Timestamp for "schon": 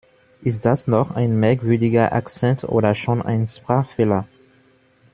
2.95-3.21